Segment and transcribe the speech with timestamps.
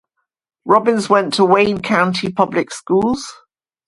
[0.65, 3.31] Robbins went to the Wayne County public schools.